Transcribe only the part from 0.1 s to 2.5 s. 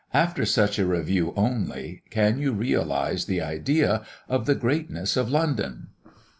After such a review only can